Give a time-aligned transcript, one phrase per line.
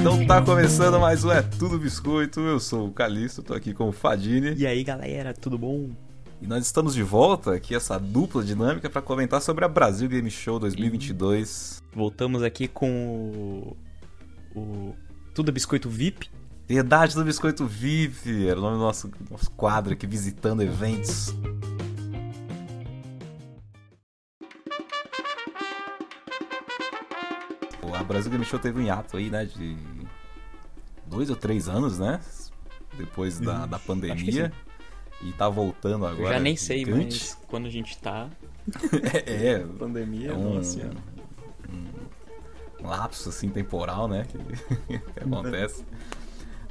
[0.00, 2.40] Então tá começando mais um É Tudo Biscoito.
[2.40, 4.56] Eu sou o Calixto, tô aqui com o Fadini.
[4.56, 5.90] E aí galera, tudo bom?
[6.42, 10.28] E nós estamos de volta aqui, essa dupla dinâmica, para comentar sobre a Brasil Game
[10.28, 11.80] Show 2022.
[11.94, 12.90] Voltamos aqui com
[14.52, 14.96] o, o
[15.32, 16.28] Tudo Biscoito VIP.
[16.66, 21.32] Verdade do Biscoito VIP, era o nome do nosso, nosso quadro aqui, visitando eventos.
[27.80, 29.76] Pô, A Brasil Game Show teve um hiato aí, né, de
[31.06, 32.20] dois ou três anos, né?
[32.96, 34.52] Depois da, da pandemia.
[35.22, 36.34] E tá voltando Eu agora.
[36.34, 37.04] já nem sei gigante.
[37.20, 38.28] mais quando a gente tá.
[39.24, 40.96] É, é, Pandemia, é um, nossa senhora.
[42.82, 44.26] um lapso assim temporal, né?
[44.88, 45.84] Que acontece.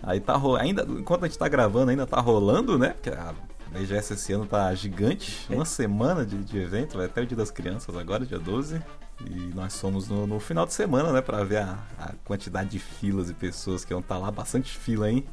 [0.05, 0.64] Aí tá rolando.
[0.64, 2.90] Ainda, enquanto a gente tá gravando, ainda tá rolando, né?
[2.90, 3.34] Porque a
[3.72, 5.48] BGS esse ano tá gigante.
[5.50, 5.55] É.
[5.55, 8.81] Uma semana de, de evento, vai até o Dia das Crianças agora, dia 12.
[9.25, 11.22] E nós somos no, no final de semana, né?
[11.22, 14.30] Pra ver a, a quantidade de filas e pessoas que vão estar lá.
[14.30, 15.25] Bastante fila, hein?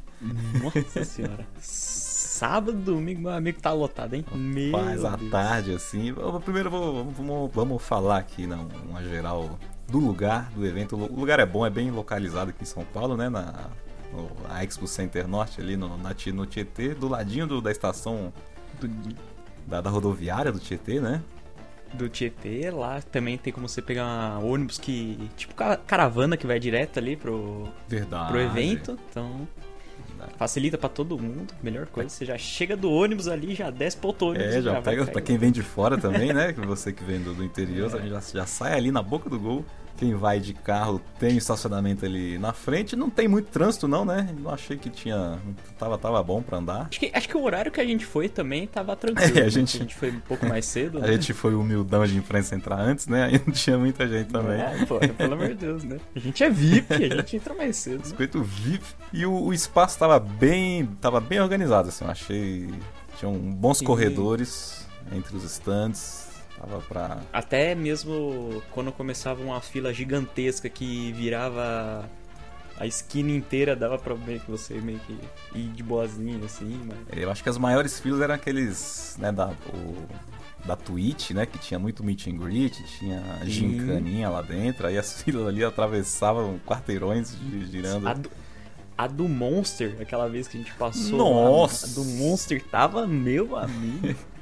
[0.61, 1.45] Nossa senhora.
[1.59, 4.25] Sábado, domingo, meu amigo tá lotado, hein?
[4.33, 6.13] Meu Mas à tarde, assim.
[6.43, 10.95] Primeiro vou- vamos, vamos falar aqui, na, uma geral do lugar do evento.
[10.95, 13.29] O lugar é bom, é bem localizado aqui em São Paulo, né?
[13.29, 13.69] Na
[14.49, 18.31] a Expo Center Norte, ali no, na, no Tietê, do ladinho do- da estação
[18.79, 18.87] Do,
[19.67, 21.21] da, da rodoviária do Tietê, né?
[21.93, 25.29] do Tietê, lá também tem como você pegar um ônibus que.
[25.37, 28.31] Tipo ca- caravana que vai direto ali pro, Verdade.
[28.31, 28.97] pro evento.
[29.09, 29.47] Então.
[30.37, 32.09] Facilita pra todo mundo, melhor coisa.
[32.09, 34.47] Você já chega do ônibus ali, já desce pro outro ônibus.
[34.47, 35.11] É, já vai pega cair.
[35.13, 36.53] pra quem vem de fora também, né?
[36.65, 38.07] Você que vem do, do interior, É.
[38.07, 39.65] já, já sai ali na boca do gol.
[39.95, 42.95] Quem vai de carro tem estacionamento ali na frente.
[42.95, 44.27] Não tem muito trânsito, não, né?
[44.39, 45.37] Não achei que tinha.
[45.77, 46.87] Tava, tava bom pra andar.
[46.89, 49.37] Acho que, acho que o horário que a gente foi também tava tranquilo.
[49.37, 49.49] É, a né?
[49.49, 50.97] gente- a gente foi um pouco mais cedo.
[50.99, 51.13] A né?
[51.13, 53.25] gente foi humildão de imprensa entrar antes, né?
[53.25, 54.59] Aí não tinha muita gente também.
[54.59, 55.99] É, pô, pelo amor de Deus, né?
[56.15, 57.97] A gente é VIP, a gente entra mais cedo.
[57.97, 58.01] né?
[58.03, 58.83] Biscoito VIP.
[59.13, 60.85] E o, o espaço tava bem.
[60.99, 62.03] tava bem organizado, assim.
[62.03, 62.69] Eu achei.
[63.19, 63.85] Tinham bons Sim.
[63.85, 66.32] corredores entre os stands.
[66.65, 67.17] Tava pra.
[67.33, 72.09] Até mesmo quando começava uma fila gigantesca que virava
[72.79, 75.17] a esquina inteira, dava pra ver que você meio que
[75.55, 76.97] ir de boazinha, assim, mas...
[77.17, 79.15] Eu acho que as maiores filas eram aqueles.
[79.19, 79.47] né, da.
[79.73, 80.07] O,
[80.65, 81.45] da Twitch, né?
[81.45, 83.49] Que tinha muito meet and greet, tinha Sim.
[83.49, 88.07] gincaninha lá dentro, aí as filas ali atravessavam quarteirões gi- girando.
[88.07, 88.31] A do,
[88.97, 91.85] a do Monster, aquela vez que a gente passou Nossa!
[91.85, 94.15] lá, a do Monster tava, meu amigo,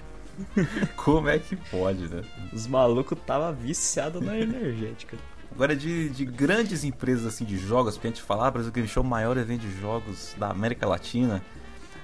[0.95, 2.21] Como é que pode, né?
[2.53, 5.17] os malucos tava viciado na energética.
[5.53, 9.05] Agora de, de grandes empresas assim de jogos, pra gente falar, Brasil Game Show, o
[9.07, 11.41] maior evento de jogos da América Latina.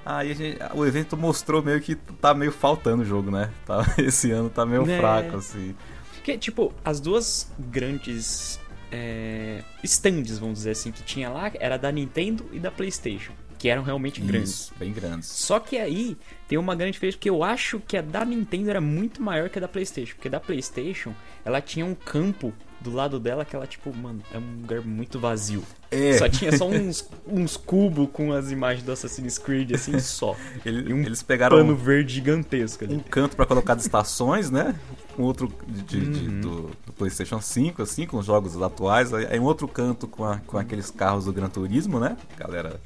[0.06, 3.50] Aí gente- o evento mostrou meio que tá meio faltando o jogo, né?
[3.66, 4.98] Tá, esse ano tá meio Né.
[5.00, 5.76] fraco, assim.
[6.16, 8.60] Porque, tipo, as duas grandes
[8.92, 13.70] é, stands, vamos dizer assim, que tinha lá, era da Nintendo e da PlayStation, que
[13.70, 14.50] eram realmente grandes.
[14.52, 15.28] Isso, bem grandes.
[15.30, 16.16] Só que aí
[16.48, 19.58] tem uma grande diferença, porque eu acho que a da Nintendo era muito maior que
[19.58, 20.16] a da PlayStation.
[20.16, 21.14] Porque da PlayStation,
[21.44, 25.20] ela tinha um campo do lado dela que ela, tipo, mano, é um lugar muito
[25.20, 25.64] vazio.
[25.90, 30.36] É, Só tinha só uns, uns cubos com as imagens do Assassin's Creed, assim, só.
[30.64, 32.96] ele- um eles pegaram Pano verde gigantesco ali.
[32.96, 34.76] um canto pra colocar as estações, né?
[35.18, 36.42] Um outro de, de- de- Uhum.
[36.42, 39.12] do, do PlayStation 5, assim, com os jogos atuais.
[39.12, 42.16] Aí aí um outro canto com, a- com aqueles carros do Gran Turismo, né?
[42.38, 42.80] Galera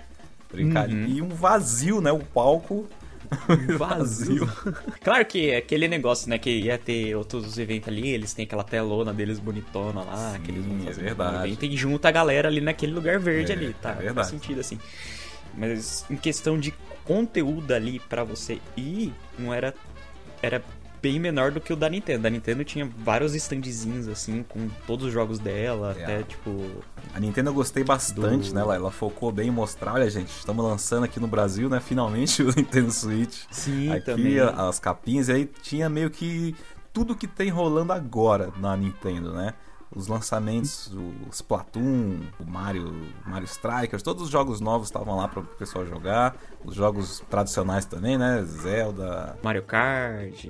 [0.51, 0.89] brincar.
[0.89, 1.05] Uhum.
[1.07, 2.11] E um vazio, né?
[2.11, 2.87] O palco
[3.77, 4.45] Vazio.
[5.01, 6.37] claro que é aquele negócio, né?
[6.37, 10.51] Que ia ter outros eventos ali, eles têm aquela telona deles bonitona lá, Sim, que
[10.51, 11.47] eles vão é fazer um verdade.
[11.47, 13.91] evento e junta a galera ali naquele lugar verde É, ali, tá?
[13.91, 14.27] é Faz verdade.
[14.31, 14.77] sentido assim.
[15.57, 16.73] Mas em questão de
[17.05, 19.73] conteúdo ali pra você ir, não era.
[20.41, 20.61] Era
[21.01, 22.23] bem menor do que o da Nintendo.
[22.23, 26.03] Da Nintendo tinha vários standzinhos, assim, com todos os jogos dela, É.
[26.03, 26.51] até tipo.
[27.13, 28.61] A Nintendo eu gostei bastante, Do- né?
[28.61, 31.79] Ela, ela focou bem em mostrar, olha gente, estamos lançando aqui no Brasil, né?
[31.79, 33.43] Finalmente o Nintendo Switch.
[33.51, 34.39] Sim, aqui também.
[34.39, 36.55] a- as capinhas, e aí tinha meio que
[36.93, 39.53] tudo que tem rolando agora na Nintendo, né?
[39.93, 42.93] Os lançamentos, o Splatoon, o Mario,
[43.25, 46.37] Mario Strikers, todos os jogos novos estavam lá para o pessoal jogar.
[46.63, 48.41] Os jogos tradicionais também, né?
[48.43, 49.37] Zelda.
[49.43, 50.45] Mario Kart,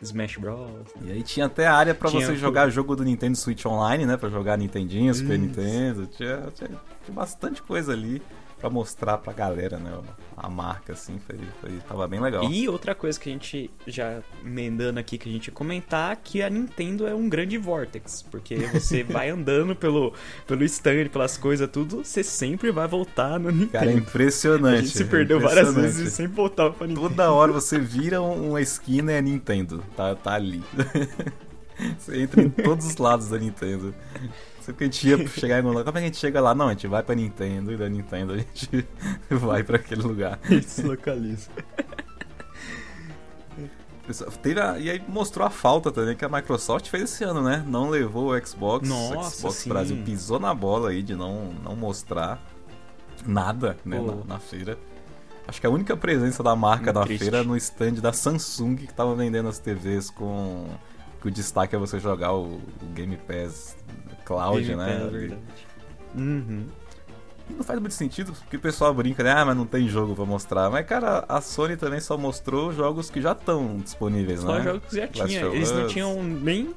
[0.00, 0.70] Smash Bros.
[1.02, 4.16] E aí tinha até área para você jogar jogo do Nintendo Switch Online, né?
[4.16, 5.38] Para jogar Nintendinho, Super.
[5.38, 6.06] Nintendo.
[6.06, 6.68] Tinha, tinha-
[7.04, 8.22] tinha bastante coisa ali.
[8.58, 9.92] Pra mostrar pra galera, né?
[10.36, 12.44] A marca, assim, foi, foi, tava bem legal.
[12.44, 16.42] E outra coisa que a gente já emendando aqui que a gente ia comentar, que
[16.42, 18.22] a Nintendo é um grande vortex.
[18.22, 20.12] Porque você vai andando pelo,
[20.46, 23.72] pelo stand, pelas coisas, tudo, você sempre vai voltar no Nintendo.
[23.72, 24.78] Cara, é impressionante.
[24.78, 27.08] A gente se perdeu várias vezes e sempre voltava pra Nintendo.
[27.08, 29.82] Toda hora você vira uma esquina e é Nintendo.
[29.96, 30.62] Tá, tá ali.
[31.98, 33.94] você entra em todos os lados da Nintendo.
[34.68, 36.42] Sempre que a gente ia chegar em algum lugar, como é que a gente chega
[36.42, 36.54] lá?
[36.54, 38.86] Não, a gente vai pra Nintendo e da Nintendo a gente
[39.30, 40.38] vai pra aquele lugar.
[40.50, 41.48] E se localiza.
[44.42, 47.64] Teve a, e aí mostrou a falta também que a Microsoft fez esse ano, né?
[47.66, 48.86] Não levou o Xbox.
[48.86, 49.68] Nossa, Xbox sim.
[49.70, 52.38] Brasil pisou na bola aí de não, não mostrar
[53.26, 54.78] nada né, na, na feira.
[55.46, 57.22] Acho que a única presença da marca Muito na triste.
[57.22, 60.66] feira é no stand da Samsung que tava vendendo as TVs com.
[61.22, 63.74] Que o destaque é você jogar o, o Game Pass
[64.28, 64.92] Cloud, Game né?
[64.92, 65.42] Pass, é verdade.
[66.14, 66.66] Uhum.
[67.56, 69.32] Não faz muito sentido, porque o pessoal brinca, né?
[69.32, 70.68] Ah, mas não tem jogo pra mostrar.
[70.70, 74.62] Mas, cara, a Sony também só mostrou jogos que já estão disponíveis, Só né?
[74.62, 75.46] jogos que já Last tinha.
[75.46, 76.74] Eles não tinham nem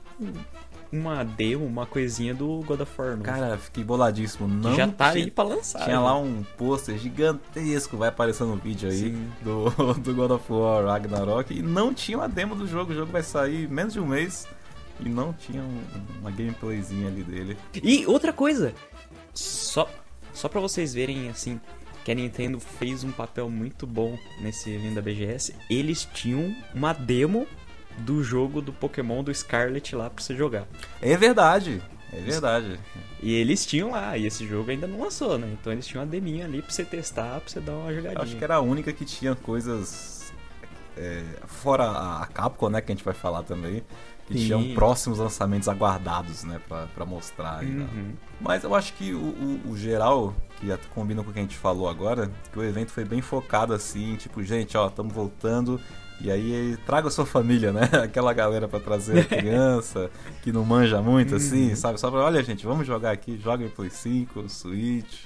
[0.92, 3.18] uma demo, uma coisinha do God of War.
[3.18, 3.24] não.
[3.24, 4.47] Cara, fiquei boladíssimo.
[4.47, 5.83] Não que já tá tinha, aí pra lançar.
[5.83, 6.01] tinha né?
[6.01, 9.31] lá um pôster gigantesco, vai aparecer no vídeo aí, Sim.
[9.42, 9.69] do,
[10.00, 11.54] do God of War Ragnarok.
[11.54, 12.92] E não tinha uma demo do jogo.
[12.94, 14.47] O jogo vai sair menos de um mês.
[15.00, 15.84] E não tinha um-
[16.20, 17.58] uma gameplayzinha ali dele.
[17.82, 18.74] E outra coisa,
[19.34, 19.90] só,
[20.34, 21.60] só pra vocês verem assim,
[22.04, 26.94] que a Nintendo fez um papel muito bom nesse evento da BGS, eles tinham uma
[26.94, 27.48] demo
[28.00, 30.68] do jogo do Pokémon do Scarlet lá pra você jogar.
[31.02, 32.80] É verdade, é verdade.
[33.22, 35.48] E eles tinham lá, e esse jogo ainda não lançou, né?
[35.60, 38.18] Então eles tinham uma deminha ali pra você testar, pra você dar uma jogadinha.
[38.20, 40.34] Eu acho que era a única que tinha coisas.
[40.98, 41.90] é, fora
[42.22, 42.82] a Capcom, né?
[42.82, 43.82] Que a gente vai falar também.
[44.31, 44.45] Que Sim.
[44.45, 46.60] tinham próximos lançamentos aguardados, né?
[46.68, 47.68] Pra, pra mostrar aí.
[47.68, 47.88] né?
[47.94, 48.12] Uhum.
[48.39, 51.42] Mas eu acho que o, o- o geral, que até combina com o que a
[51.42, 55.80] gente falou agora, que o evento foi bem focado assim, tipo, gente, ó, estamos voltando.
[56.24, 57.81] E aí traga a sua família, né?
[58.04, 60.10] Aquela galera pra trazer a criança,
[60.44, 61.75] que não manja muito, assim, Uhum.
[61.75, 62.00] sabe?
[62.00, 65.24] Só pra, olha, gente, vamos jogar aqui, joga em Play 5, Switch.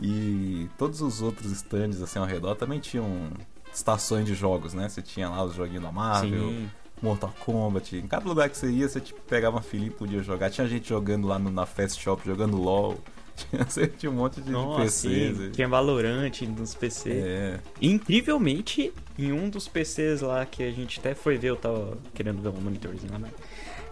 [0.00, 3.30] E todos os outros stands assim ao redor também tinham
[3.72, 4.88] estações de jogos, né?
[4.88, 6.70] Você tinha lá os joguinhos da Marvel, Sim.
[7.02, 7.96] Mortal Kombat.
[7.96, 10.50] Em cada lugar que você ia, você tipo, pegava uma filinha e podia jogar.
[10.50, 12.96] Tinha gente jogando lá no- na Fast Shop, jogando LOL.
[13.38, 15.36] Tinha, tinha um monte de, de Nossa, PCs.
[15.36, 17.10] sim, e- tinha Valorant nos PC.
[17.12, 17.60] É.
[17.80, 22.42] Incrivelmente, em um dos PCs lá que a gente até foi ver, eu tava querendo
[22.42, 23.30] ver um monitorzinho lá, mas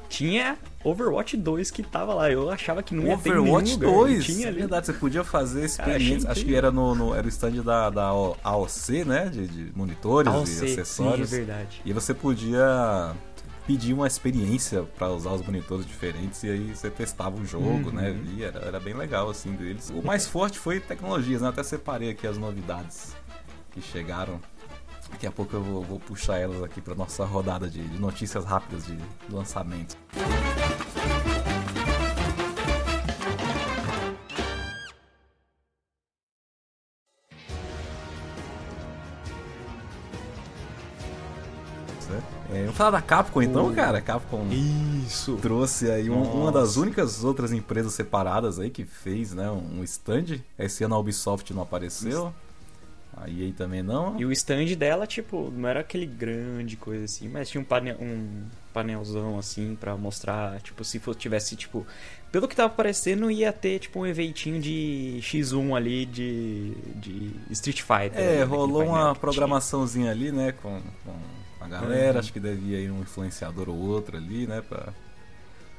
[0.09, 2.31] tinha Overwatch 2 que tava lá.
[2.31, 3.91] Eu achava que não ia ter em nenhum Overwatch lugar.
[3.93, 4.59] 2, Tinha é ali.
[4.61, 6.27] verdade, você podia fazer experiências.
[6.27, 8.05] Acho que era no, no- era o stand da, da
[8.45, 9.29] AOC, né?
[9.29, 11.29] De, de monitores Ah, e acessórios.
[11.31, 11.83] Sim, é verdade.
[11.85, 13.15] E você podia
[13.67, 17.93] pedir uma experiência pra usar os monitores diferentes e aí você testava o jogo, Uhum.
[17.93, 18.17] né?
[18.37, 19.91] E era, era bem legal assim deles.
[19.91, 21.49] O mais forte foi tecnologias, né?
[21.49, 23.13] Até separei aqui as novidades
[23.73, 24.41] que chegaram.
[25.11, 28.45] Daqui a pouco eu vou, vou puxar elas aqui pra nossa rodada de, de notícias
[28.45, 28.99] rápidas de
[29.31, 29.97] lançamento.
[42.53, 44.01] É, vamos falar da Capcom então, cara.
[44.01, 44.47] Capcom
[45.05, 45.37] Isso.
[45.43, 50.41] trouxe aí um- uma das únicas outras empresas separadas aí que fez, né, um stand.
[50.59, 52.33] Esse ano a Ubisoft não apareceu.
[53.17, 54.21] A EA também não.
[54.21, 57.97] E o stand dela, tipo, não era aquele grande coisa assim, mas tinha um, painel,
[57.99, 61.87] um painelzão assim pra mostrar, tipo, se fosse, tivesse, tipo,
[62.31, 67.81] pelo que tava parecendo, ia ter, tipo, um eventinho de X1 ali de, de Street
[67.81, 68.21] Fighter.
[68.21, 72.15] É, ali, rolou uma programaçãozinha ali, né, com, com a galera.
[72.15, 72.19] Uhum.
[72.19, 74.93] Acho que devia ir um influenciador ou outro ali, né, pra,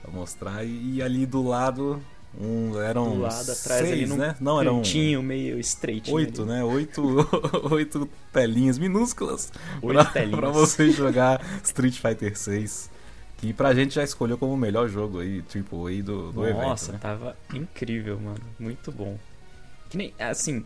[0.02, 0.64] pra mostrar.
[0.64, 2.02] E, e ali do lado,
[2.40, 3.16] um, eram tinha.
[3.16, 4.36] Do lado atrás seis, ali num né?
[4.40, 6.16] Não, eram cantinho meio estreitinho.
[6.16, 6.52] oito, ali.
[6.52, 6.64] né?
[6.64, 7.02] Oito,
[7.72, 9.52] oito telinhas minúsculas
[9.82, 10.40] Oito pra, telinhas.
[10.40, 12.92] pra você jogar Street Fighter 6.
[13.38, 16.92] Que pra gente já escolheu como o melhor jogo aí, tipo, aí do, do Nossa,
[16.92, 17.00] evento, né?
[17.00, 18.42] tava incrível, mano.
[18.60, 19.18] Muito bom.
[19.90, 20.66] Que nem, assim,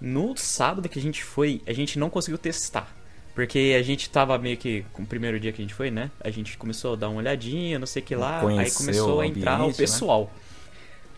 [0.00, 2.94] no sábado que a gente foi, a gente não conseguiu testar.
[3.34, 6.10] Porque a gente tava meio que, com o primeiro dia que a gente foi, né?
[6.20, 8.36] A gente começou a dar uma olhadinha, não sei o que lá.
[8.36, 10.30] Aí Conheceu começou o a entrar o pessoal.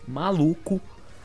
[0.07, 0.79] Maluco,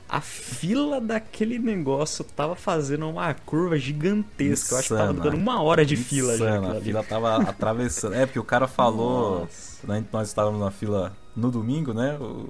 [0.08, 4.74] a fila daquele negócio tava fazendo uma curva gigantesca.
[4.74, 5.24] Eu acho que tava Insana.
[5.30, 6.34] dando uma hora de fila.
[6.34, 6.84] Insana, aquilo A ali.
[6.84, 8.14] fila tava atravessando.
[8.14, 9.48] É, porque o cara falou.
[9.84, 12.16] Né, Nós estávamos na fila no domingo, né?
[12.18, 12.48] O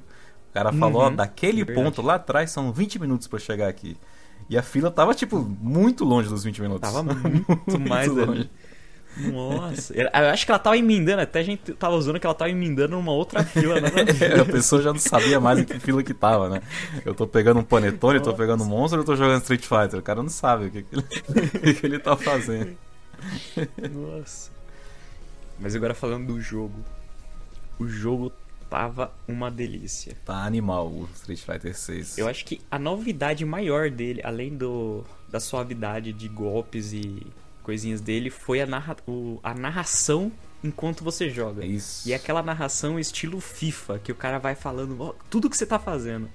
[0.55, 3.97] cara falou, ó, Uhum, daquele é ponto lá atrás são 20 minutos pra chegar aqui.
[4.49, 6.81] E a fila tava, tipo, muito longe dos 20 minutos.
[6.91, 8.23] Tava muito mais longe.
[8.31, 8.51] ali.
[9.19, 12.51] Nossa, eu acho que ela tava emendando, até a gente tava usando que ela tava
[12.51, 13.89] emendando numa outra fila, né?
[14.41, 16.63] a pessoa já não sabia mais em que fila que tava, né?
[17.05, 19.99] Eu tô pegando um panetone, eu tô pegando um monstro, eu tô jogando Street Fighter.
[19.99, 22.77] O cara não sabe o que, que, ele, que ele tá fazendo.
[23.91, 24.51] Nossa.
[25.59, 26.75] Mas agora falando do jogo.
[27.79, 28.33] O jogo
[28.69, 30.17] tava uma delícia.
[30.25, 32.19] Tá animal o Street Fighter 6.
[32.19, 37.27] Eu acho que a novidade maior dele, além do da suavidade de golpes e
[37.69, 40.33] coisinhas dele, foi a, narra o, a narração
[40.65, 41.67] enquanto você joga.
[41.67, 42.09] Isso.
[42.09, 45.79] E aquela narração estilo FIFA, que o cara vai falando oh, tudo que você tá
[45.79, 46.31] fazendo.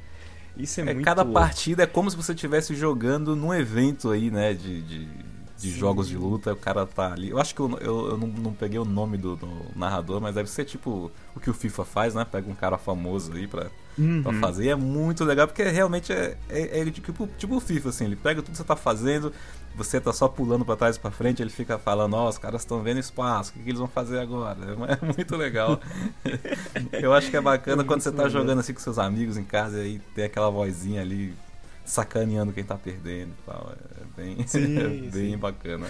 [0.56, 1.40] Isso é, é muito Cada louco.
[1.40, 5.06] partida é como se você estivesse jogando num evento aí, né, de, de,
[5.64, 7.30] de jogos de luta, o cara tá ali.
[7.30, 10.36] Eu acho que eu, eu, eu não, não, peguei o nome do, do, narrador, mas
[10.36, 12.26] deve ser tipo o que o FIFA faz, né?
[12.30, 13.68] Pega um cara famoso aí pra,
[13.98, 14.22] uhum.
[14.24, 14.66] pra fazer.
[14.66, 18.18] E é muito legal, porque realmente é, é, é tipo, tipo o FIFA, assim, ele
[18.18, 19.32] pega tudo que você tá fazendo,
[19.74, 22.38] você tá só pulando para trás e pra frente, ele fica falando, ó, oh, os
[22.38, 24.58] caras estão vendo espaço, o que, que, eles vão fazer agora?
[25.02, 25.80] É muito legal.
[26.92, 29.46] eu acho que é bacana é quando você tá jogando assim com seus amigos em
[29.46, 31.34] casa e aí tem aquela vozinha ali
[31.86, 33.74] sacaneando quem tá perdendo e tal.
[34.00, 35.38] É bem, sim, é bem sim.
[35.38, 35.88] bacana.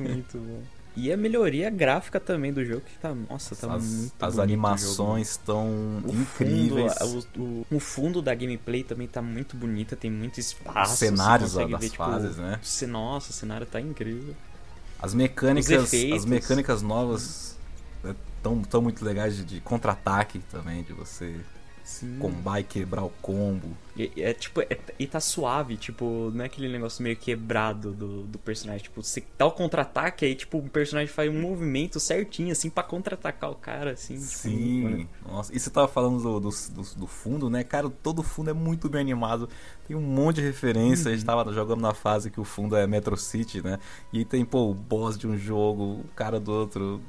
[0.00, 0.62] muito bom.
[0.96, 3.14] E a melhoria gráfica também do jogo, que tá.
[3.14, 6.94] Nossa, tá as, muito As animações estão incríveis.
[6.94, 10.94] Fundo, o, o, o, fundo da gameplay também tá muito bonita, tem muito espaço.
[10.94, 12.58] Os cenários das ver, tipo, fases, né?
[12.88, 14.34] Nossa, o cenário tá incrível.
[14.98, 17.58] As mecânicas, as mecânicas novas
[18.36, 21.38] estão tão muito legais de, de contra-ataque também, de você
[21.84, 22.16] Sim.
[22.18, 23.68] combar e quebrar o combo.
[23.96, 28.22] E, é tipo, é, e tá suave, tipo, não é aquele negócio meio quebrado do,
[28.24, 28.82] do personagem.
[28.82, 32.82] Tipo, você dá o contra-ataque, aí, tipo, o personagem faz um movimento certinho, assim, pra
[32.82, 34.18] contra-atacar o cara, assim.
[34.18, 35.54] Sim, tipo, nossa.
[35.54, 37.64] E você tava falando do, do, do, do, fundo, né?
[37.64, 39.48] Cara, todo fundo é muito bem animado.
[39.88, 41.06] Tem um monte de referência.
[41.06, 41.12] Uhum.
[41.12, 41.36] A gente uhum.
[41.36, 43.78] tava jogando na fase que o fundo é Metro City, né?
[44.12, 47.00] E aí tem, pô, o boss de um jogo, o cara do outro.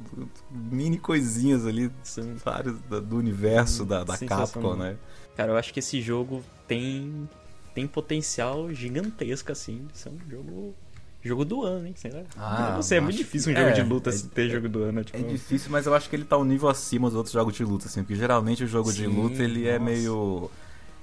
[0.50, 2.36] Mini coisinhas ali, Sim.
[2.36, 4.98] vários do universo da, da Capcom, né?
[5.38, 7.30] Cara, eu acho que esse jogo tem
[7.76, 10.76] tem potencial gigantesco, assim, de ser um jogo
[11.24, 11.94] jogo do ano, hein?
[11.96, 12.24] Sei lá.
[12.36, 14.68] Ah, não sei, é muito difícil um jogo é, de luta é, ter é, jogo
[14.68, 15.04] do ano.
[15.04, 15.16] Tipo...
[15.16, 17.64] É difícil, mas eu acho que ele tá um nível acima dos outros jogos de
[17.64, 19.92] luta, assim, porque geralmente o jogo Sim, de luta ele é nossa.
[19.92, 20.50] é meio.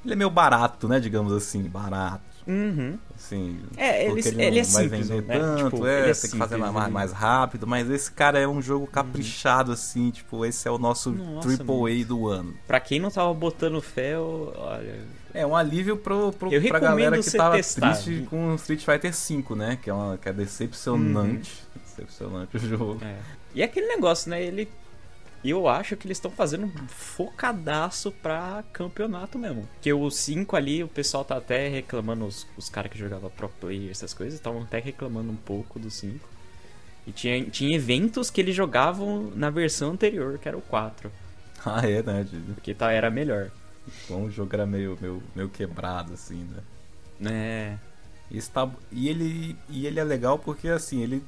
[0.05, 0.99] Ele é meio barato, né?
[0.99, 2.25] Digamos assim, barato.
[2.47, 2.99] Uhum.
[3.15, 5.39] Assim, é, ele, ele, ele é vai simples, vender né?
[5.39, 8.47] tanto, tipo, é, é tem simples, que fazer mais, mais rápido, mas esse cara é
[8.47, 9.75] um jogo caprichado, uhum.
[9.75, 12.55] assim, tipo, esse é o nosso Nossa, Triple A do ano.
[12.67, 15.01] Pra quem não tava botando fé, olha.
[15.33, 17.93] É um alívio pro, pro, eu pra galera que tava testar.
[17.93, 19.79] triste com Street Fighter V, né?
[19.83, 21.65] Que é, uma, que é decepcionante.
[21.75, 21.83] Uhum.
[21.83, 22.99] Decepcionante o jogo.
[23.03, 23.17] É.
[23.55, 24.43] E aquele negócio, né?
[24.43, 24.69] Ele
[25.45, 29.69] e eu acho que eles estão fazendo um focadaço pra campeonato mesmo.
[29.75, 33.51] Porque o 5 ali, o pessoal tá até reclamando, os, os caras que jogavam pro
[33.51, 36.27] player, essas coisas, estavam até reclamando um pouco do 5.
[37.07, 41.13] E tinha, tinha eventos que eles jogavam na versão anterior, que era o 4.
[41.67, 42.27] Ah, é, né?
[42.55, 43.51] Porque tá, era melhor.
[44.07, 46.47] Bom, o jogo era meio, meio, meio quebrado, assim,
[47.19, 47.33] né?
[47.33, 47.79] É.
[48.31, 51.23] Isso tá, e, ele, e ele é legal porque, assim, ele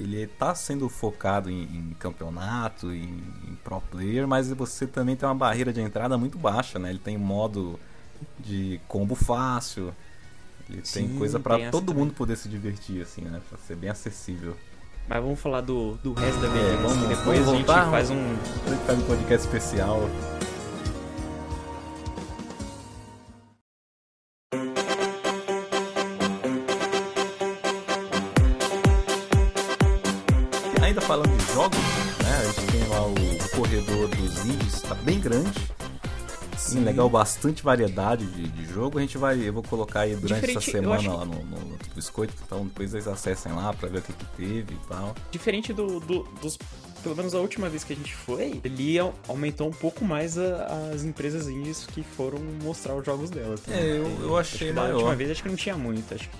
[0.00, 5.28] ele tá sendo focado em, em campeonato, em, em, pro player, mas você também tem
[5.28, 6.88] uma barreira de entrada muito baixa, né?
[6.90, 7.78] Ele tem modo
[8.38, 9.94] de combo fácil,
[10.68, 13.40] ele Sim, tem coisa para todo mundo poder se divertir, assim, né?
[13.48, 14.56] Pra ser bem acessível.
[15.06, 16.64] Mas vamos falar do, do resto da vida.
[16.64, 18.36] É, vamos, depois vamos voltar, a gente faz um...
[18.66, 20.00] A gente faz um podcast especial.
[36.90, 38.98] Legal, bastante variedade de, de, jogo.
[38.98, 41.78] A gente vai, eu vou colocar aí durante Diferente, essa semana lá no, no, no
[41.94, 45.14] Biscoito, então depois eles acessem lá pra ver o que, que teve e tal.
[45.30, 46.58] Diferente do, do, dos.
[47.02, 50.90] Pelo menos a última vez que a gente foi, ele aumentou um pouco mais a,
[50.94, 53.64] as empresas indies que foram mostrar os jogos delas.
[53.66, 53.80] Né?
[53.80, 54.92] É, eu, eu achei acho maior.
[54.92, 56.36] A última vez acho que não tinha muito, acho que,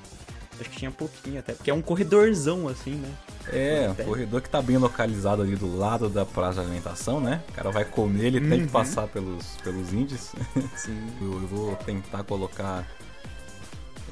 [0.60, 3.12] acho que tinha pouquinho até, porque é um corredorzão assim, né?
[3.52, 7.42] É, um corredor que tá bem localizado ali do lado da praça de alimentação, né?
[7.48, 8.48] O cara vai comer, ele uhum.
[8.48, 8.70] tem que uhum.
[8.70, 10.32] passar pelos, pelos índios.
[10.76, 11.06] Sim.
[11.20, 12.86] eu, eu, vou tentar colocar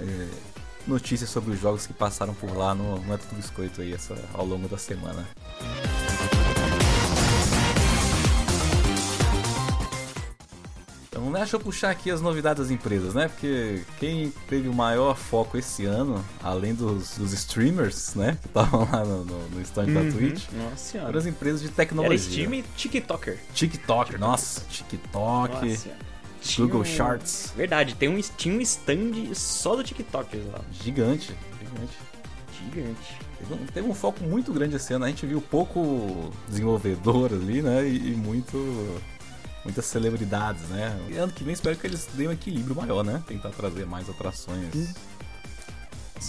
[0.01, 0.29] é,
[0.87, 4.17] notícias sobre os jogos que passaram por lá no, no É Tudo Biscoito aí essa,
[4.33, 5.27] ao longo da semana.
[11.29, 13.29] Então, deixa eu puxar aqui as novidades das empresas, né?
[13.29, 18.39] Porque quem teve o maior foco esse ano, além dos, dos streamers, né?
[18.41, 19.95] Que estavam lá no, no, no stand uhum.
[19.95, 22.15] da Twitch, nossa eram as empresas de tecnologia.
[22.15, 23.39] Era Steam e TikToker.
[23.53, 25.67] TikToker, nossa, TikTok.
[25.67, 25.91] Nossa.
[26.57, 26.85] Google.
[26.85, 27.53] Charts.
[27.55, 30.61] Verdade, tem um, tinha um stand só do TikTok lá.
[30.73, 31.99] Gigante, gigante.
[32.65, 33.19] Gigante.
[33.39, 35.05] Teve um, teve um foco muito grande esse ano.
[35.05, 37.87] A gente viu pouco desenvolvedor ali, né?
[37.87, 38.57] E, e muito.
[39.69, 40.99] Muitas celebridades, né?
[41.11, 43.23] E ano que vem espero que eles deem um equilíbrio maior, né?
[43.27, 44.75] Tentar trazer mais atrações.
[44.75, 44.95] Hum.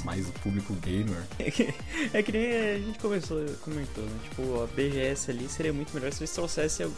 [0.04, 1.24] Mais o público gamer.
[2.14, 4.20] É que nem a gente começou, comentou, né?
[4.30, 6.92] Tipo, a BGS ali seria muito melhor se eles trouxessem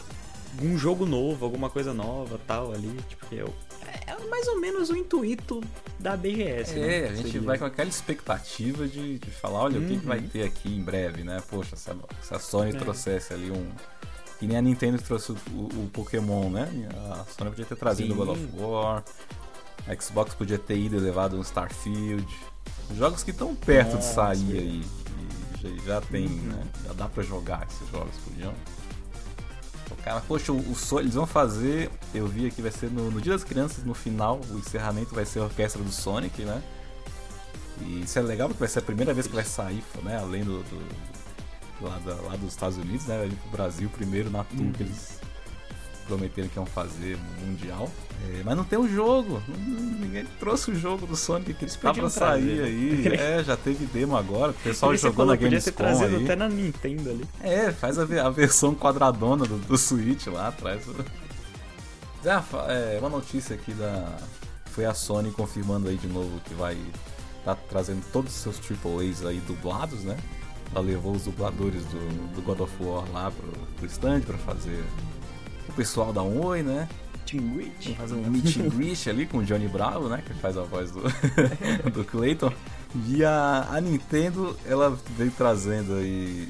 [0.58, 2.92] algum jogo novo, alguma coisa nova tal ali.
[3.08, 3.44] Tipo, que é,
[4.10, 5.62] é mais ou menos o intuito
[6.00, 6.74] da BGS.
[6.74, 6.98] né?
[7.04, 7.40] É, a gente Seria.
[7.42, 10.28] vai com aquela expectativa de, de falar, olha, o que, que vai Uhum.
[10.28, 11.40] ter aqui em breve, né?
[11.48, 12.78] Poxa, se a, se a Sony É.
[12.80, 13.64] trouxesse ali um.
[14.42, 16.68] Que nem a Nintendo trouxe o, o- Pokémon, né?
[17.12, 18.50] A Sony podia ter trazido o God of Sim.
[18.60, 19.04] War.
[19.86, 22.26] A Xbox podia ter ido e levado um Starfield.
[22.96, 24.60] Jogos que estão perto de Nossa, sair é.
[24.60, 24.82] aí.
[25.62, 26.34] Já, já tem, Uhum.
[26.42, 26.62] né?
[26.88, 28.52] Já dá pra jogar esses jogos, podiam.
[29.92, 31.88] O cara, poxa, o, o Sony, eles vão fazer.
[32.12, 35.24] Eu vi aqui, vai ser no, no Dia das Crianças, no final, o encerramento vai
[35.24, 36.60] ser a orquestra do Sonic, né?
[37.80, 40.18] E isso é legal porque vai ser a primeira vez que vai sair, né?
[40.18, 40.64] Além do.
[40.64, 41.11] do-
[41.82, 43.18] lá, da- lá dos Estados Unidos, né?
[43.18, 44.72] Vai vir pro Brasil primeiro na tour Uhum.
[44.72, 45.20] que eles
[46.06, 47.88] prometeram que iam fazer mundial.
[48.28, 49.42] É, mas não tem o jogo.
[49.48, 53.08] Ninguém trouxe o jogo do Sonic que Eles tá pra sair trazer, aí.
[53.08, 53.16] né?
[53.40, 54.50] É, já teve demo agora.
[54.50, 56.24] O pessoal jogou na podia ter Gamescom trazido aí.
[56.24, 57.24] até na Nintendo ali.
[57.40, 60.82] É, faz a, a versão quadradona do, do Switch lá atrás.
[62.68, 64.16] É, uma notícia aqui da.
[64.66, 66.76] Foi a Sony confirmando aí de novo que vai
[67.44, 70.16] tá trazendo todos os seus AAAs aí dublados, né?
[70.74, 74.82] Ela levou os dubladores do, do God of War lá pro, pro stand pra fazer
[75.68, 76.88] o pessoal um oi, né?
[77.26, 77.94] Team Rich.
[77.94, 80.22] fazer um meet and greet ali com o Johnny Bravo, né?
[80.26, 81.02] Que faz a voz do,
[81.92, 82.52] do Clayton.
[83.08, 86.48] E a, a Nintendo, ela veio trazendo aí.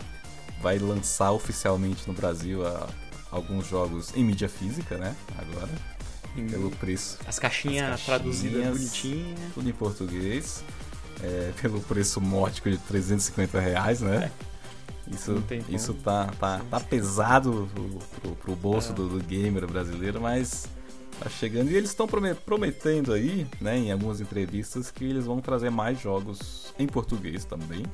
[0.62, 2.88] Vai lançar oficialmente no Brasil a-
[3.31, 5.14] alguns jogos em mídia física, né?
[5.37, 5.71] Agora.
[6.50, 7.19] Pelo preço.
[7.26, 8.79] As caixinhas As traduzidas caixinhas.
[8.79, 9.41] bonitinhas.
[9.55, 10.64] Tudo em português.
[11.23, 14.31] É, pelo preço módico de 350 reais, né?
[15.11, 15.76] Isso, tem como.
[15.76, 17.88] isso tá, tá, tá pesado pro,
[18.21, 18.95] pro- pro bolso É.
[18.95, 20.67] do, do gamer brasileiro, mas
[21.19, 21.71] tá chegando.
[21.71, 26.73] E eles estão prometendo aí, né, em algumas entrevistas, que eles vão trazer mais jogos
[26.79, 27.85] em português também.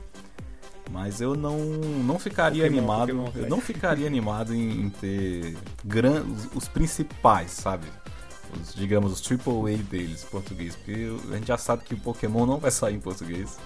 [0.90, 3.24] Mas eu não, não ficaria Pokémon, animado.
[3.24, 7.86] Pokémon, eu não ficaria animado em, em ter gran, os, os principais, sabe?
[8.54, 10.76] Os, digamos, os AAA deles em português.
[10.76, 13.58] Porque a gente já sabe que o Pokémon não vai sair em português.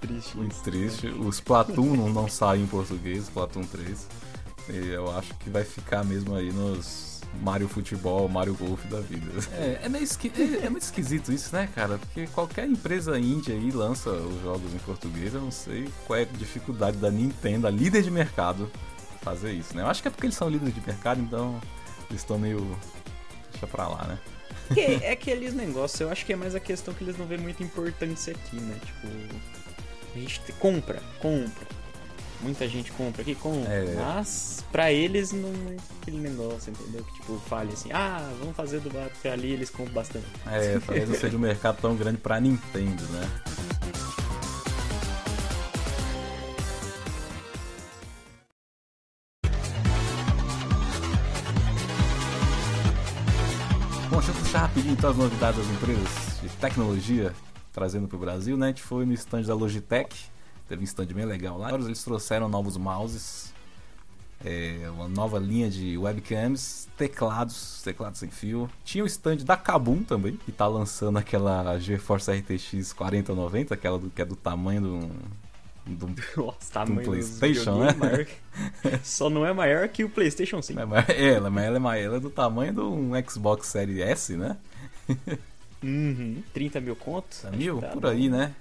[0.00, 0.36] Triste.
[0.36, 1.08] Muito triste.
[1.08, 4.06] O Splatoon não, não sai em português, Splatoon 3.
[4.68, 9.30] E eu acho que vai ficar mesmo aí nos Mario Futebol, Mario Golf da vida.
[9.52, 10.32] É, é meio esqui...
[10.36, 11.98] é, é muito esquisito isso, né, cara?
[11.98, 16.22] Porque qualquer empresa índia aí lança os jogos em português, eu não sei qual é
[16.22, 18.70] a dificuldade da Nintendo, a líder de mercado,
[19.22, 19.82] fazer isso, né?
[19.82, 21.60] Eu acho que é porque eles são líderes de mercado, então
[22.08, 22.76] eles estão meio.
[23.64, 24.18] Deixa pra lá, né?
[25.02, 27.62] É aqueles negócios, eu acho que é mais a questão que eles não vêem muita
[27.62, 28.76] importância aqui, né?
[28.84, 29.08] Tipo,
[30.14, 31.66] a gente te- compra, compra.
[32.40, 33.72] Muita gente compra aqui, compra.
[33.72, 33.94] É.
[33.94, 37.02] Mas pra eles não é aquele negócio, entendeu?
[37.04, 40.26] Que tipo, fale assim, ah, vamos fazer do bar, porque ali eles compram bastante.
[40.46, 43.30] É, talvez não seja um mercado tão grande pra Nintendo, né?
[54.96, 57.32] Então as novidades das empresas de tecnologia
[57.72, 58.66] trazendo pro Brasil, né?
[58.66, 60.14] A gente foi no stand da Logitech,
[60.68, 61.72] teve um stand bem legal lá.
[61.72, 63.52] Eles trouxeram novos mouses,
[64.44, 68.70] é, uma nova linha de webcams, teclados, teclados sem fio.
[68.84, 74.08] Tinha o stand da Kabum também, que tá lançando aquela GeForce RTX 4090, aquela do,
[74.08, 75.10] que é do tamanho
[75.84, 77.92] do, do Nossa, tamanho dos PlayStation, né?
[77.98, 78.26] maior-
[79.02, 80.78] Só não é maior que o PlayStation 5.
[80.80, 84.36] É, mas ela, mas ela é ela é do tamanho de um Xbox Series S,
[84.36, 84.56] né?
[85.82, 86.42] Uhum.
[86.52, 87.44] 30 mil contos?
[87.52, 87.80] Mil?
[87.80, 88.08] Tá Por bom.
[88.08, 88.54] aí, né?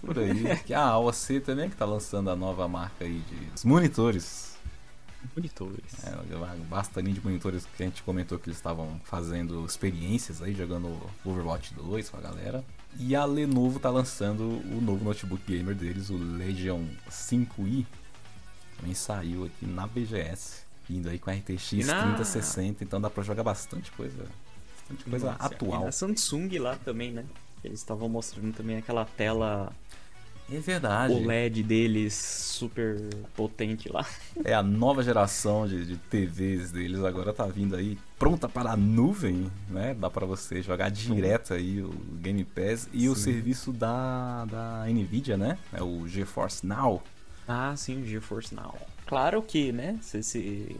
[0.00, 0.56] Por aí.
[0.64, 4.54] Que a AOC também que tá lançando a nova marca aí de monitores.
[5.34, 6.04] Monitores.
[6.04, 10.54] É, basta linha de monitores que a gente comentou que eles estavam fazendo experiências aí,
[10.54, 12.62] jogando Overwatch 2 com a galera.
[13.00, 17.86] E a Lenovo tá lançando o novo notebook gamer deles, o Legion 5i.
[18.76, 23.24] Também saiu aqui na BGS, indo aí com a RTX na- 3060, então dá pra
[23.24, 24.26] jogar bastante coisa,
[25.08, 25.82] coisa Nossa, atual.
[25.82, 27.24] E na Samsung lá também, né?
[27.62, 29.72] Eles estavam mostrando também aquela tela
[30.52, 31.14] É verdade.
[31.14, 32.96] OLED deles super
[33.34, 34.06] potente lá.
[34.44, 38.76] É a nova geração de, de TVs deles agora tá vindo aí pronta para a
[38.76, 39.94] nuvem, né?
[39.94, 43.22] Dá para você jogar direto aí o Game Pass e o Sim.
[43.22, 45.56] serviço da, da Nvidia, né?
[45.72, 47.02] É o GeForce Now.
[47.48, 48.74] Ah, sim, o GeForce Now.
[49.06, 49.98] Claro que, né?
[50.02, 50.76] Você, se-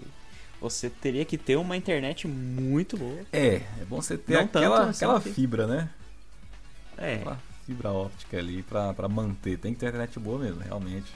[0.61, 3.21] você teria que ter uma internet muito boa.
[3.33, 5.91] É, é bom você ter Não aquela, tanto, aquela que- fibra, né?
[6.97, 7.17] É.
[7.17, 9.59] Aquela fibra óptica ali pra, pra manter.
[9.59, 11.13] Tem que ter internet boa mesmo, realmente.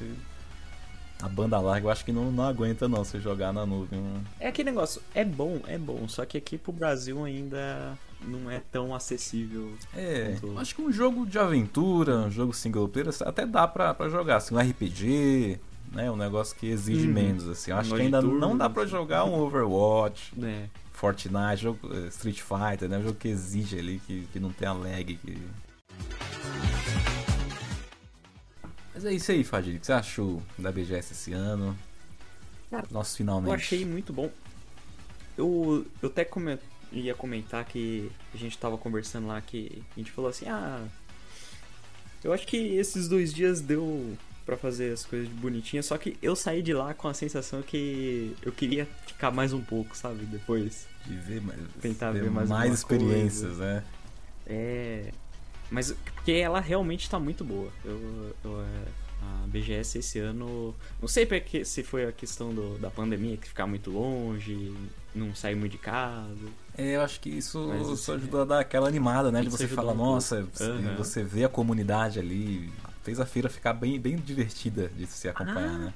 [1.21, 4.01] A banda larga eu acho que não, não aguenta não se jogar na nuvem.
[4.39, 8.61] É aquele negócio, é bom, é bom, só que aqui pro Brasil ainda não é
[8.71, 9.73] tão acessível.
[9.97, 13.93] É, quanto- acho que um jogo de aventura, um jogo single player, até dá pra,
[13.95, 15.59] pra jogar, assim, um RPG,
[15.93, 17.13] né, um negócio que exige Uhum.
[17.15, 17.71] menos, assim.
[17.71, 18.91] Eu acho que ainda turno, não dá pra assim.
[18.93, 20.67] jogar um Overwatch, É.
[20.93, 24.67] Fortnite, jogo, eh, Street Fighter, né, um jogo que exige ali, que, que não tem
[24.67, 25.15] a lag.
[25.17, 25.39] Que...
[28.95, 31.77] Mas é isso aí, Fadil, o que você achou da BGS esse ano?
[32.71, 33.49] Cara, Nosso finalmente.
[33.49, 34.31] Eu achei muito bom.
[35.37, 36.59] Eu, eu até come-
[36.91, 40.85] ia comentar que a gente tava conversando lá que a gente falou assim, ah.
[42.25, 44.17] Eu acho que esses dois dias deu
[44.49, 48.35] pra fazer as coisas bonitinhas, só que eu saí de lá com a sensação que
[48.43, 50.25] eu queria ficar mais um pouco, sabe?
[50.25, 50.87] Depois.
[51.05, 53.75] de ver mais, Tentar ver mais mais experiências, coisa.
[53.75, 53.85] né?
[54.47, 55.13] É.
[55.71, 57.71] Mas porque ela realmente tá muito boa.
[57.85, 58.89] Eu, eu, é,
[59.23, 60.75] a BGS esse ano.
[60.99, 64.73] Não sei porque se foi a questão do, da pandemia, que ficar muito longe,
[65.15, 66.47] não sair muito de casa.
[66.75, 69.43] É, eu acho que isso, Mas isso ajudou a dar aquela animada, né?
[69.43, 70.97] De você falar, um nossa, Aham.
[70.97, 72.73] você vê a comunidade ali.
[73.09, 75.79] Fez a feira ficar bem, bem divertida de se acompanhar, Ah.
[75.79, 75.95] né?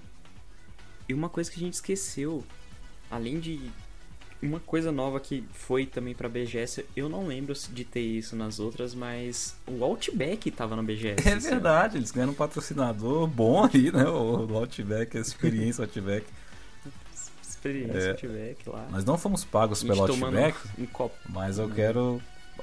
[1.07, 2.43] E uma coisa que a gente esqueceu,
[3.11, 3.61] além de
[4.43, 8.59] uma coisa nova que foi também pra BGS, eu não lembro de ter isso nas
[8.59, 11.29] outras, mas o Outback tava na BGS.
[11.29, 11.41] É ano.
[11.43, 14.05] verdade, eles ganharam um patrocinador bom ali, né?
[14.09, 16.25] O, Outback, a experiência Outback.
[17.47, 18.11] Experiência É.
[18.13, 18.89] Outback lá.
[18.91, 21.15] Nós não fomos pagos pelo Outback, um copo.
[21.29, 21.71] mas eu Hum.
[21.73, 22.23] quero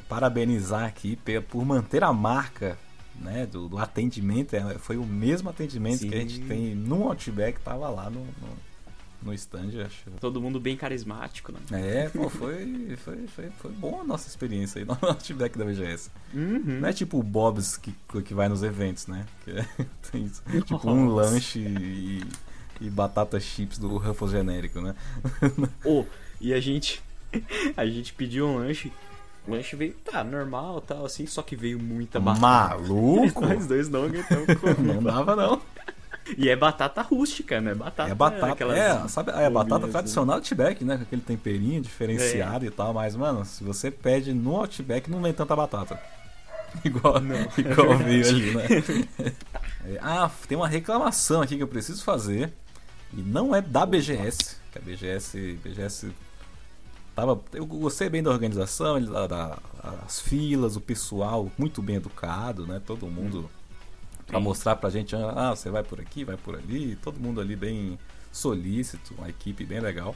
[0.10, 1.18] parabenizar aqui
[1.50, 2.78] por manter a marca
[3.22, 4.56] né, do, do atendimento.
[4.56, 6.48] É, Foi o mesmo atendimento que a gente Sim.
[6.48, 8.58] tem no Outback, tava lá no, no,
[9.22, 10.10] no stand, acho.
[10.20, 11.60] Todo mundo bem carismático, né?
[11.72, 16.10] É, pô, foi, foi, foi, foi bom a nossa experiência aí no Outback da BGS.
[16.34, 16.80] Uhum.
[16.82, 19.26] Não é tipo o Bob's que, que vai nos eventos, né?
[19.48, 19.66] É,
[20.12, 20.42] tem isso.
[20.66, 22.24] tipo um lanche e,
[22.82, 24.96] e batata chips do Ruffles genérico, né?
[25.84, 26.06] Ô,
[26.40, 27.02] e a gente.
[27.78, 28.92] A gente pediu um lanche.
[29.48, 32.42] O lanche veio, tá, normal tal, assim, só que veio muita batata.
[32.78, 33.42] Maluco?
[33.46, 34.48] Nós dois não aguentamos
[34.78, 35.02] Não comer.
[35.02, 35.62] dava, não.
[36.38, 37.74] E é batata rústica, né?
[37.74, 38.12] Batata.
[38.12, 40.98] É batata, aquelas é, sabe, é batata bombinhas, tradicional do Outback, né?
[40.98, 42.68] Com aquele temperinho diferenciado É.
[42.68, 42.94] e tal.
[42.94, 46.00] Mas, mano, se você pede no Outback, não vem tanta batata.
[46.86, 48.30] Igual, Não, é igual veio verdade.
[48.30, 49.34] ali, né?
[49.86, 52.54] É, ah, tem uma reclamação aqui que eu preciso fazer.
[53.12, 54.58] E não é da BGS.
[54.72, 55.60] Que a BGS.
[55.64, 56.12] BGS
[57.20, 59.58] tava, eu gostei bem da organização, da- da-
[60.06, 62.82] as filas, o pessoal muito bem educado, né?
[62.86, 63.50] Todo mundo
[64.26, 64.44] pra Sim.
[64.44, 67.98] mostrar pra gente, ah, você vai por aqui, vai por ali, todo mundo ali bem
[68.32, 70.16] solícito, uma equipe bem legal.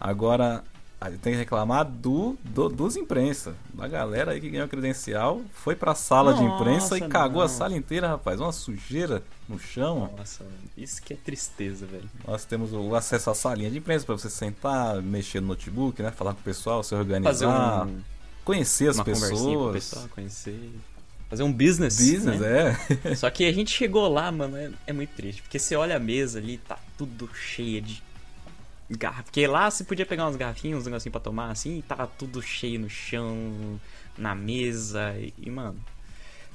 [0.00, 0.64] Agora,
[1.02, 5.40] a gente tem que reclamar do, do- dos imprensa, da galera aí que ganhou credencial,
[5.52, 7.52] foi pra sala de imprensa e Nossa, cagou a não.
[7.54, 10.10] sala inteira, rapaz, uma sujeira no chão.
[10.16, 10.44] Nossa,
[10.76, 12.08] isso que é tristeza, velho.
[12.26, 16.10] Nós temos o acesso à salinha de imprensa pra você sentar, mexer no notebook, né,
[16.10, 18.00] falar com o pessoal, se organizar, Fazer um,
[18.44, 19.72] conhecer as uma conversinha com o pessoas.
[19.72, 20.70] pessoal, conhecer.
[21.28, 21.96] Fazer um business.
[21.96, 22.76] Business, né?
[23.06, 23.14] é.
[23.14, 25.40] Só que a gente chegou lá, mano, é, é muito triste.
[25.42, 28.02] Porque você olha a mesa ali, tá tudo cheio de
[28.98, 29.24] garrafa.
[29.24, 32.40] Porque lá você podia pegar umas garrafinhas, uns negocinhos pra tomar assim, e tava tudo
[32.42, 33.80] cheio no chão,
[34.16, 35.14] na mesa.
[35.18, 35.78] E, e, mano.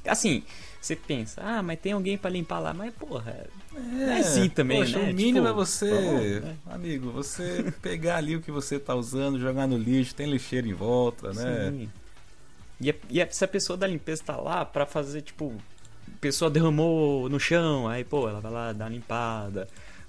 [0.05, 0.43] Assim,
[0.79, 2.73] você pensa, ah, mas tem alguém pra limpar lá.
[2.73, 3.45] Mas, porra,
[3.75, 5.11] é assim também, Poxa, né?
[5.11, 6.55] o mínimo Tipo, é você, bom, né?
[6.67, 10.73] amigo, você pegar ali o que você tá usando, jogar no lixo, tem lixeiro em
[10.73, 11.71] volta, né?
[11.71, 11.89] Sim.
[12.79, 15.53] E, e se a pessoa da limpeza tá lá pra fazer, tipo,
[16.07, 19.67] a pessoa derramou no chão, aí, pô, ela vai lá dar uma limpada.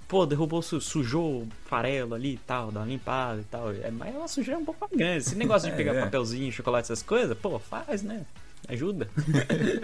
[0.09, 3.71] Pô, derrubou, su- sujou o farelo ali e tal, dá uma limpada e tal.
[3.71, 5.17] É, mas é uma sujeira um pouco mais grande.
[5.19, 6.01] Esse negócio de É, pegar é.
[6.01, 8.25] papelzinho, chocolate, essas coisas, pô, faz, né?
[8.67, 9.07] Ajuda.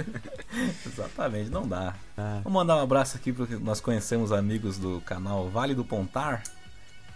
[0.85, 1.95] Exatamente, não dá.
[2.17, 6.43] Ah, Vou mandar um abraço aqui porque nós conhecemos amigos do canal Vale do Pontar,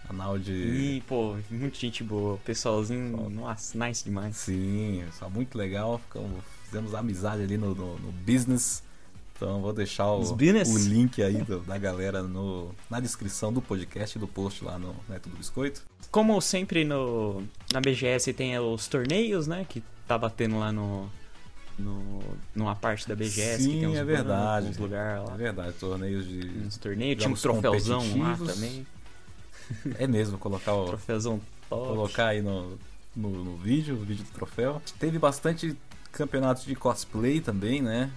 [0.06, 2.38] canal de e, pô, muita gente boa.
[2.38, 4.36] Pessoalzinho, nossa, nice demais.
[4.36, 8.82] sim, só muito legal, ficamos, fizemos amizade ali no, no- no business.
[9.40, 14.18] Então vou deixar o, o link aí do- da galera no, na descrição do podcast
[14.18, 15.82] e do post lá no Neto do Biscoito.
[16.10, 19.64] Como sempre no, na BGS tem os torneios, né?
[19.66, 21.08] Que tá batendo lá no.
[21.78, 22.20] no
[22.54, 24.66] numa parte da BGS Sim, que tem uns é verdade.
[24.68, 25.34] uns lugares lá.
[25.34, 26.46] É verdade, torneios de.
[26.66, 28.86] Uns torneios, tinha um troféuzão lá também.
[29.98, 31.86] É mesmo, colocar o, Troféuzão top.
[31.88, 32.76] colocar aí no,
[33.16, 34.82] no, no vídeo, o vídeo do troféu.
[34.98, 35.74] Teve bastante
[36.12, 38.10] campeonatos de cosplay também, né?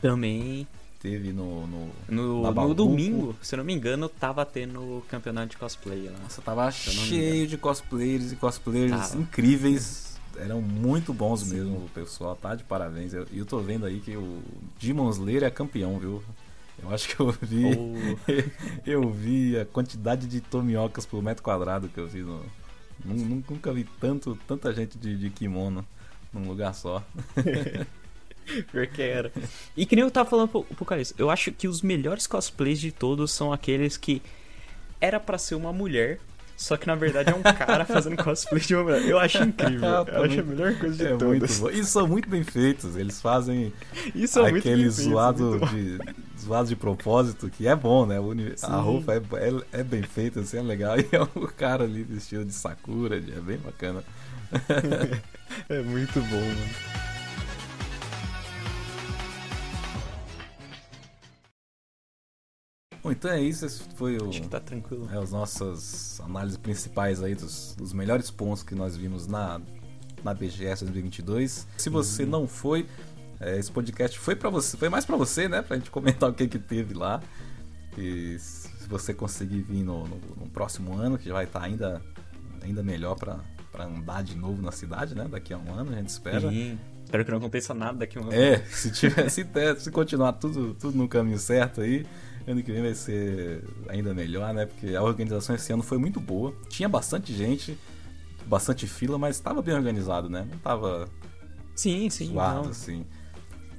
[0.00, 0.66] Também.
[1.00, 1.66] Teve no.
[1.66, 1.90] no...
[2.08, 6.18] No, no domingo, se eu não me engano, tava tendo campeonato de cosplay lá.
[6.22, 9.22] Nossa, tava cheio de cosplayers e cosplayers Tava.
[9.22, 10.18] incríveis.
[10.36, 11.54] eram muito bons Sim.
[11.54, 13.12] mesmo, o pessoal tá de parabéns.
[13.12, 14.42] E eu, eu tô vendo aí que o
[14.80, 16.22] Demon Slayer é campeão, viu?
[16.82, 17.64] Eu acho que eu vi.
[17.64, 18.32] Oh.
[18.84, 22.44] eu vi a quantidade de tomiocas por metro quadrado que eu vi no.
[23.04, 25.86] Nunca vi tanto, tanta gente de, de kimono
[26.32, 27.04] num lugar só.
[28.72, 29.32] Pior que era.
[29.76, 32.80] E que nem eu tava falando pro, pro Caris, eu acho que os melhores cosplays
[32.80, 34.22] de todos são aqueles que
[35.00, 36.18] era para ser uma mulher,
[36.56, 39.02] só que na verdade é um cara fazendo cosplay de uma mulher.
[39.06, 39.88] Eu acho incrível.
[39.88, 41.60] eu acho a melhor coisa de é todas.
[41.60, 41.78] Muito.
[41.78, 42.96] E são muito bem feitos.
[42.96, 43.72] Eles fazem
[44.14, 45.98] Isso é aquele zoado de
[46.40, 48.16] zoado de propósito, que é bom, né?
[48.62, 50.96] A roupa é, é, é, bem feita, assim, é legal.
[50.98, 54.02] E é o cara ali vestido de Sakura, é bem bacana.
[55.68, 56.97] é muito bom, mano.
[63.08, 64.28] Bom, então é isso, esse foi o.
[64.28, 65.08] Acho que tá tranquilo.
[65.10, 69.62] É, as nossas análises principais aí dos, dos melhores pontos que nós vimos na,
[70.22, 71.66] na BGS 2022.
[71.78, 72.28] Se você uhum.
[72.28, 72.86] não foi,
[73.40, 75.62] é, esse podcast foi para você, foi mais para você, né?
[75.62, 77.22] Pra gente comentar o que que teve lá.
[77.96, 81.64] E se você conseguir vir no, no, no próximo ano, que já vai estar tá
[81.64, 82.02] ainda,
[82.60, 83.40] ainda melhor para
[83.84, 85.26] andar de novo na cidade, né?
[85.30, 86.50] Daqui a um ano, a gente espera.
[86.50, 86.78] Sim.
[87.06, 88.34] Espero que não aconteça nada daqui a um ano.
[88.34, 89.46] É, se, tiver, se,
[89.78, 92.04] se continuar tudo, tudo no caminho certo aí,
[92.48, 94.64] Ano que vem vai ser ainda melhor, né?
[94.64, 96.54] Porque a organização esse ano foi muito boa.
[96.70, 97.78] Tinha bastante gente,
[98.46, 100.46] bastante fila, mas estava bem organizado, né?
[100.48, 101.08] Não estava
[101.74, 102.70] sim, sim, zoado, não.
[102.70, 103.04] assim.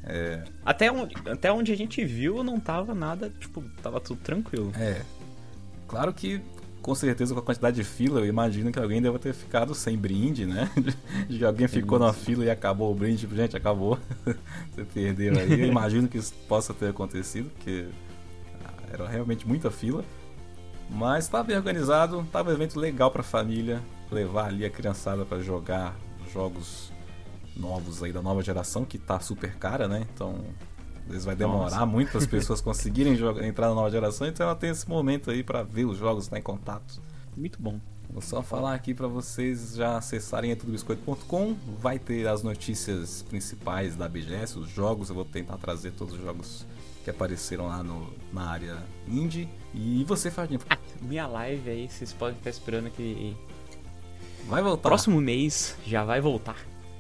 [0.03, 0.43] É...
[0.63, 4.71] Até, onde, até onde a gente viu, não tava nada, tipo, tava tudo tranquilo.
[4.75, 5.01] É.
[5.87, 6.39] Claro que,
[6.81, 9.97] com certeza, com a quantidade de fila, eu imagino que alguém deve ter ficado sem
[9.97, 10.69] brinde, né?
[11.27, 13.97] De que alguém ficou na fila e acabou o brinde, tipo, gente, acabou.
[14.71, 15.59] Você perdeu aí.
[15.59, 17.87] Eu imagino que isso possa ter acontecido, porque
[18.91, 20.03] era realmente muita fila.
[20.89, 25.23] Mas estava bem organizado, estava um evento legal para a família, levar ali a criançada
[25.23, 25.95] para jogar
[26.33, 26.91] jogos
[27.55, 30.07] novos aí da nova geração, que tá super cara, né?
[30.13, 30.43] Então,
[31.03, 34.55] às vezes vai demorar muito as pessoas conseguirem jogar, entrar na nova geração, então ela
[34.55, 37.01] tem esse momento aí para ver os jogos, estar tá em contato.
[37.37, 37.79] Muito bom.
[38.11, 41.55] Vou só falar aqui para vocês já acessarem tudobiscoito.com.
[41.79, 45.09] Vai ter as notícias principais da BGS, os jogos.
[45.09, 46.65] Eu vou tentar trazer todos os jogos
[47.03, 49.47] que apareceram lá no, na área indie.
[49.73, 50.59] E você, Fardinho?
[50.69, 53.35] Ah, minha live aí, vocês podem ficar esperando que.
[54.47, 54.89] Vai voltar.
[54.89, 56.57] Próximo mês já vai voltar.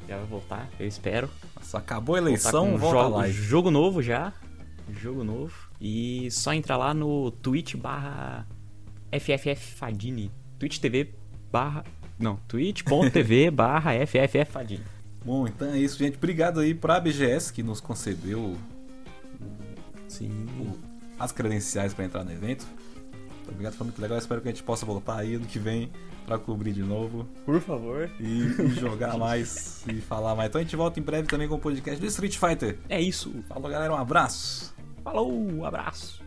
[0.07, 1.29] Já vai voltar, eu espero.
[1.55, 3.41] Nossa, acabou a eleição, volta jogo, live.
[3.43, 4.33] Jogo novo já.
[4.91, 5.53] Jogo novo.
[5.79, 8.47] E só entrar lá no Twitch barra
[9.11, 10.31] FFFadini.
[10.57, 11.13] Twitch TV
[11.51, 11.83] barra.
[12.17, 14.83] Não, twitch.tv barra FFFadini.
[15.23, 16.17] Bom, então é isso, gente.
[16.17, 18.57] Obrigado aí pra BGS que nos concedeu
[20.09, 20.45] Sim.
[21.17, 22.65] As credenciais para entrar no evento.
[23.35, 24.17] Muito obrigado, foi muito legal.
[24.17, 25.89] Espero que a gente possa voltar aí ano que vem
[26.25, 27.27] para cobrir de novo.
[27.45, 28.09] Por favor.
[28.19, 30.49] E, e jogar mais e falar mais.
[30.49, 32.77] Então a gente volta em breve também com o podcast do Street Fighter.
[32.87, 33.33] É isso.
[33.47, 33.91] Falou, galera.
[33.93, 34.75] Um abraço.
[35.03, 36.21] Falou, um abraço.